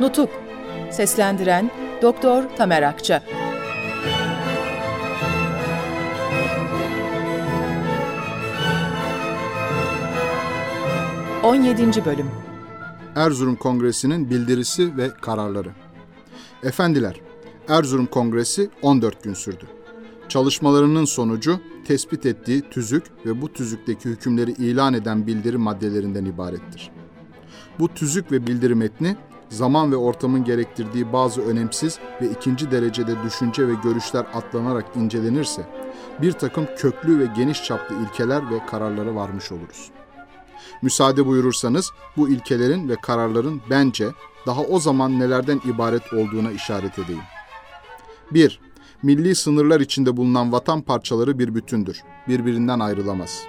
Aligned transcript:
Nutuk 0.00 0.30
Seslendiren 0.90 1.70
Doktor 2.02 2.44
Tamer 2.56 2.82
Akça 2.82 3.22
17. 11.44 12.04
Bölüm 12.04 12.30
Erzurum 13.16 13.56
Kongresi'nin 13.56 14.30
bildirisi 14.30 14.96
ve 14.96 15.10
kararları. 15.20 15.70
Efendiler, 16.62 17.20
Erzurum 17.68 18.06
Kongresi 18.06 18.70
14 18.82 19.22
gün 19.22 19.34
sürdü. 19.34 19.64
Çalışmalarının 20.28 21.04
sonucu 21.04 21.60
tespit 21.86 22.26
ettiği 22.26 22.62
tüzük 22.70 23.04
ve 23.26 23.42
bu 23.42 23.52
tüzükteki 23.52 24.08
hükümleri 24.08 24.50
ilan 24.50 24.94
eden 24.94 25.26
bildiri 25.26 25.56
maddelerinden 25.58 26.24
ibarettir. 26.24 26.90
Bu 27.78 27.88
tüzük 27.88 28.32
ve 28.32 28.46
bildiri 28.46 28.74
metni 28.74 29.16
zaman 29.48 29.92
ve 29.92 29.96
ortamın 29.96 30.44
gerektirdiği 30.44 31.12
bazı 31.12 31.42
önemsiz 31.42 31.98
ve 32.22 32.30
ikinci 32.30 32.70
derecede 32.70 33.22
düşünce 33.22 33.68
ve 33.68 33.72
görüşler 33.84 34.26
atlanarak 34.34 34.96
incelenirse 34.96 35.66
bir 36.22 36.32
takım 36.32 36.66
köklü 36.76 37.18
ve 37.18 37.26
geniş 37.36 37.64
çaplı 37.64 37.96
ilkeler 37.96 38.50
ve 38.50 38.66
kararlara 38.66 39.14
varmış 39.14 39.52
oluruz. 39.52 39.90
Müsaade 40.82 41.26
buyurursanız 41.26 41.90
bu 42.16 42.28
ilkelerin 42.28 42.88
ve 42.88 42.96
kararların 43.02 43.60
bence 43.70 44.08
daha 44.46 44.62
o 44.62 44.80
zaman 44.80 45.18
nelerden 45.20 45.60
ibaret 45.64 46.12
olduğuna 46.12 46.50
işaret 46.50 46.98
edeyim. 46.98 47.22
1. 48.30 48.60
Milli 49.02 49.34
sınırlar 49.34 49.80
içinde 49.80 50.16
bulunan 50.16 50.52
vatan 50.52 50.80
parçaları 50.80 51.38
bir 51.38 51.54
bütündür. 51.54 52.02
Birbirinden 52.28 52.80
ayrılamaz. 52.80 53.42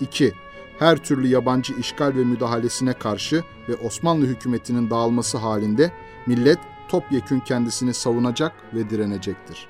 2. 0.00 0.32
Her 0.80 0.96
türlü 0.96 1.26
yabancı 1.26 1.74
işgal 1.74 2.16
ve 2.16 2.24
müdahalesine 2.24 2.92
karşı 2.92 3.44
ve 3.68 3.76
Osmanlı 3.76 4.26
hükümetinin 4.26 4.90
dağılması 4.90 5.38
halinde 5.38 5.92
millet 6.26 6.58
topyekün 6.88 7.40
kendisini 7.40 7.94
savunacak 7.94 8.52
ve 8.74 8.90
direnecektir. 8.90 9.68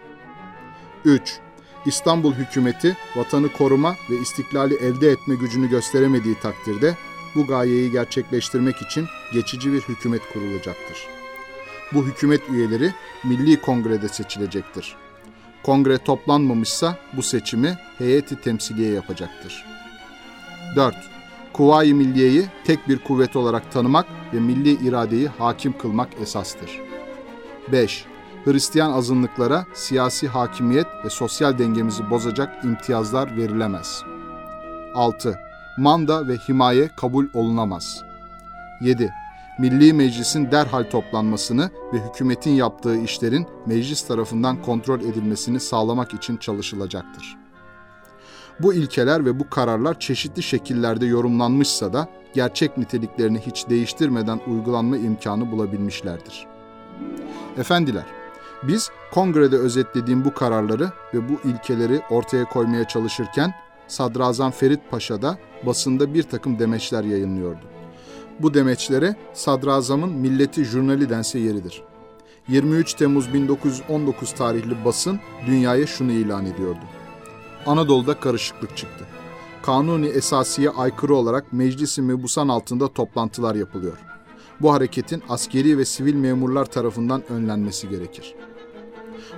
3. 1.04 1.38
İstanbul 1.86 2.34
hükümeti 2.34 2.96
vatanı 3.16 3.52
koruma 3.52 3.96
ve 4.10 4.16
istiklali 4.16 4.74
elde 4.74 5.10
etme 5.10 5.34
gücünü 5.34 5.70
gösteremediği 5.70 6.34
takdirde 6.34 6.96
bu 7.34 7.46
gayeyi 7.46 7.90
gerçekleştirmek 7.90 8.82
için 8.82 9.06
geçici 9.32 9.72
bir 9.72 9.80
hükümet 9.80 10.22
kurulacaktır. 10.32 11.06
Bu 11.94 12.04
hükümet 12.04 12.40
üyeleri 12.50 12.94
Milli 13.24 13.60
Kongre'de 13.60 14.08
seçilecektir. 14.08 14.96
Kongre 15.62 15.98
toplanmamışsa 15.98 16.98
bu 17.16 17.22
seçimi 17.22 17.78
heyeti 17.98 18.40
temsiliye 18.40 18.92
yapacaktır. 18.92 19.69
4. 20.76 20.94
Kuvayi 21.52 21.94
Milliye'yi 21.94 22.46
tek 22.64 22.88
bir 22.88 22.98
kuvvet 22.98 23.36
olarak 23.36 23.72
tanımak 23.72 24.06
ve 24.34 24.40
milli 24.40 24.88
iradeyi 24.88 25.28
hakim 25.28 25.78
kılmak 25.78 26.08
esastır. 26.22 26.80
5. 27.72 28.04
Hristiyan 28.44 28.92
azınlıklara 28.92 29.66
siyasi 29.74 30.28
hakimiyet 30.28 30.86
ve 31.04 31.10
sosyal 31.10 31.58
dengemizi 31.58 32.10
bozacak 32.10 32.64
imtiyazlar 32.64 33.36
verilemez. 33.36 34.02
6. 34.94 35.38
Manda 35.78 36.28
ve 36.28 36.36
himaye 36.36 36.88
kabul 36.96 37.26
olunamaz. 37.34 38.02
7. 38.80 39.12
Milli 39.58 39.92
Meclis'in 39.92 40.50
derhal 40.50 40.84
toplanmasını 40.90 41.70
ve 41.92 41.98
hükümetin 41.98 42.50
yaptığı 42.50 42.96
işlerin 42.96 43.46
meclis 43.66 44.06
tarafından 44.06 44.62
kontrol 44.62 45.00
edilmesini 45.00 45.60
sağlamak 45.60 46.14
için 46.14 46.36
çalışılacaktır. 46.36 47.36
Bu 48.62 48.74
ilkeler 48.74 49.24
ve 49.24 49.40
bu 49.40 49.50
kararlar 49.50 50.00
çeşitli 50.00 50.42
şekillerde 50.42 51.06
yorumlanmışsa 51.06 51.92
da 51.92 52.08
gerçek 52.34 52.78
niteliklerini 52.78 53.38
hiç 53.38 53.68
değiştirmeden 53.68 54.40
uygulanma 54.46 54.96
imkanı 54.96 55.52
bulabilmişlerdir. 55.52 56.46
Efendiler, 57.58 58.04
biz 58.62 58.90
kongrede 59.12 59.56
özetlediğim 59.56 60.24
bu 60.24 60.34
kararları 60.34 60.92
ve 61.14 61.28
bu 61.28 61.48
ilkeleri 61.48 62.00
ortaya 62.10 62.44
koymaya 62.44 62.88
çalışırken 62.88 63.54
Sadrazam 63.88 64.50
Ferit 64.50 64.80
Paşa 64.90 65.22
da 65.22 65.38
basında 65.66 66.14
bir 66.14 66.22
takım 66.22 66.58
demeçler 66.58 67.04
yayınlıyordu. 67.04 67.64
Bu 68.40 68.54
demeçlere 68.54 69.16
Sadrazam'ın 69.32 70.12
Milleti 70.12 70.64
Jurnali 70.64 71.10
dense 71.10 71.38
yeridir. 71.38 71.82
23 72.48 72.94
Temmuz 72.94 73.34
1919 73.34 74.32
tarihli 74.32 74.84
basın 74.84 75.20
dünyaya 75.46 75.86
şunu 75.86 76.12
ilan 76.12 76.46
ediyordu. 76.46 76.99
Anadolu'da 77.66 78.20
karışıklık 78.20 78.76
çıktı. 78.76 79.04
Kanuni 79.62 80.06
esasiye 80.06 80.70
aykırı 80.70 81.14
olarak 81.14 81.52
Meclis-i 81.52 82.02
Mebusan 82.02 82.48
altında 82.48 82.88
toplantılar 82.88 83.54
yapılıyor. 83.54 83.98
Bu 84.60 84.72
hareketin 84.72 85.22
askeri 85.28 85.78
ve 85.78 85.84
sivil 85.84 86.14
memurlar 86.14 86.64
tarafından 86.64 87.22
önlenmesi 87.32 87.88
gerekir. 87.88 88.34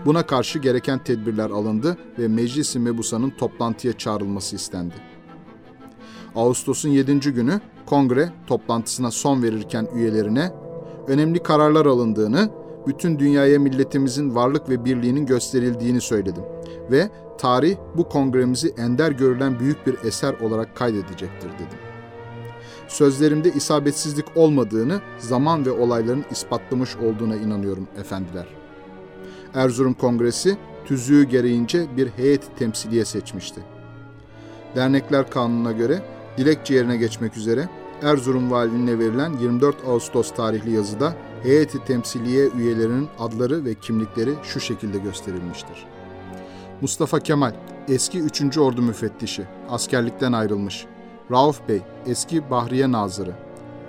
Buna 0.06 0.26
karşı 0.26 0.58
gereken 0.58 1.04
tedbirler 1.04 1.50
alındı 1.50 1.96
ve 2.18 2.28
Meclis-i 2.28 2.78
Mebusan'ın 2.78 3.30
toplantıya 3.30 3.98
çağrılması 3.98 4.56
istendi. 4.56 4.94
Ağustos'un 6.36 6.88
7. 6.88 7.20
günü 7.20 7.60
kongre 7.86 8.30
toplantısına 8.46 9.10
son 9.10 9.42
verirken 9.42 9.88
üyelerine 9.94 10.52
önemli 11.06 11.42
kararlar 11.42 11.86
alındığını, 11.86 12.50
bütün 12.86 13.18
dünyaya 13.18 13.58
milletimizin 13.58 14.34
varlık 14.34 14.68
ve 14.68 14.84
birliğinin 14.84 15.26
gösterildiğini 15.26 16.00
söyledim 16.00 16.44
ve 16.90 17.10
tarih 17.38 17.76
bu 17.96 18.08
kongremizi 18.08 18.74
ender 18.78 19.10
görülen 19.10 19.60
büyük 19.60 19.86
bir 19.86 20.04
eser 20.04 20.34
olarak 20.34 20.76
kaydedecektir 20.76 21.52
dedim. 21.52 21.78
Sözlerimde 22.88 23.52
isabetsizlik 23.52 24.26
olmadığını, 24.36 25.00
zaman 25.18 25.66
ve 25.66 25.70
olayların 25.70 26.24
ispatlamış 26.30 26.96
olduğuna 26.96 27.36
inanıyorum 27.36 27.88
efendiler. 28.00 28.46
Erzurum 29.54 29.94
Kongresi 29.94 30.56
tüzüğü 30.84 31.24
gereğince 31.24 31.86
bir 31.96 32.08
heyet 32.08 32.58
temsiliye 32.58 33.04
seçmişti. 33.04 33.60
Dernekler 34.76 35.30
Kanunu'na 35.30 35.72
göre 35.72 36.02
dilekçe 36.38 36.74
yerine 36.74 36.96
geçmek 36.96 37.36
üzere 37.36 37.68
Erzurum 38.02 38.50
Valiliğine 38.50 38.98
verilen 38.98 39.32
24 39.32 39.76
Ağustos 39.86 40.34
tarihli 40.34 40.72
yazıda 40.72 41.14
heyeti 41.42 41.84
temsiliye 41.84 42.48
üyelerinin 42.48 43.08
adları 43.18 43.64
ve 43.64 43.74
kimlikleri 43.74 44.34
şu 44.42 44.60
şekilde 44.60 44.98
gösterilmiştir. 44.98 45.86
Mustafa 46.80 47.20
Kemal, 47.20 47.52
eski 47.88 48.20
3. 48.20 48.58
Ordu 48.58 48.82
Müfettişi, 48.82 49.46
askerlikten 49.70 50.32
ayrılmış. 50.32 50.86
Rauf 51.30 51.68
Bey, 51.68 51.80
eski 52.06 52.50
Bahriye 52.50 52.92
Nazırı. 52.92 53.32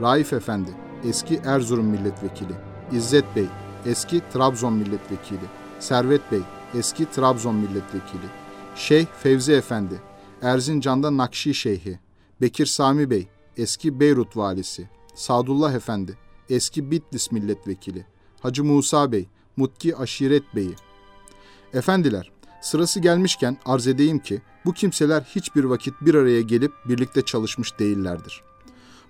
Raif 0.02 0.34
Efendi, 0.34 0.70
eski 1.08 1.42
Erzurum 1.46 1.86
Milletvekili. 1.86 2.54
İzzet 2.92 3.36
Bey, 3.36 3.46
eski 3.86 4.22
Trabzon 4.34 4.74
Milletvekili. 4.74 5.46
Servet 5.80 6.32
Bey, 6.32 6.42
eski 6.78 7.12
Trabzon 7.12 7.56
Milletvekili. 7.56 8.28
Şeyh 8.76 9.06
Fevzi 9.24 9.54
Efendi, 9.54 10.02
Erzincan'da 10.42 11.18
Nakşi 11.18 11.54
Şeyhi. 11.54 12.00
Bekir 12.42 12.66
Sami 12.66 13.10
Bey, 13.10 13.28
eski 13.58 14.00
Beyrut 14.00 14.38
Valisi. 14.38 14.90
Sadullah 15.16 15.74
Efendi, 15.74 16.18
eski 16.50 16.92
Bitlis 16.92 17.32
Milletvekili. 17.32 18.06
Hacı 18.42 18.64
Musa 18.64 19.12
Bey, 19.12 19.28
Mutki 19.58 19.96
Aşiret 19.96 20.44
Beyi. 20.56 20.76
Efendiler, 21.74 22.32
sırası 22.62 23.00
gelmişken 23.00 23.58
arz 23.66 23.88
edeyim 23.88 24.20
ki 24.20 24.42
bu 24.66 24.74
kimseler 24.74 25.22
hiçbir 25.22 25.64
vakit 25.64 25.94
bir 26.02 26.16
araya 26.16 26.42
gelip 26.42 26.72
birlikte 26.86 27.22
çalışmış 27.22 27.80
değillerdir. 27.80 28.44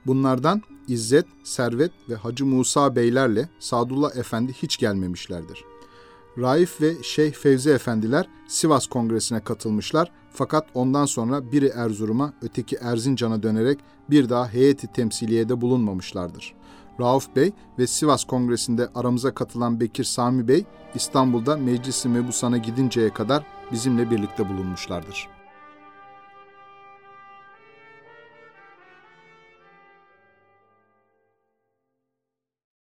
Bunlardan 0.06 0.62
İzzet, 0.88 1.26
Servet 1.44 1.92
ve 2.10 2.16
Hacı 2.16 2.46
Musa 2.46 2.96
Beylerle 2.96 3.50
Sadullah 3.60 4.16
Efendi 4.16 4.54
hiç 4.54 4.78
gelmemişlerdir. 4.78 5.66
Raif 6.38 6.82
ve 6.82 7.04
Şeyh 7.04 7.32
Fevzi 7.32 7.70
Efendiler 7.70 8.28
Sivas 8.48 8.88
Kongresi'ne 8.88 9.40
katılmışlar 9.40 10.12
fakat 10.32 10.68
ondan 10.74 11.06
sonra 11.06 11.52
biri 11.52 11.68
Erzurum'a 11.68 12.34
öteki 12.42 12.76
Erzincan'a 12.76 13.44
dönerek 13.44 13.80
bir 14.10 14.30
daha 14.30 14.54
heyeti 14.54 14.88
temsiliyede 14.88 15.62
bulunmamışlardır. 15.62 16.54
Rauf 17.00 17.36
Bey 17.36 17.52
ve 17.80 17.88
Sivas 17.88 18.24
Kongresi'nde 18.24 18.90
aramıza 18.96 19.34
katılan 19.34 19.80
Bekir 19.80 20.04
Sami 20.04 20.48
Bey 20.48 20.66
İstanbul'da 20.96 21.58
Meclis-i 21.58 22.10
Mebusan'a 22.10 22.58
gidinceye 22.58 23.10
kadar 23.10 23.46
bizimle 23.72 24.12
birlikte 24.12 24.50
bulunmuşlardır.'' 24.50 25.43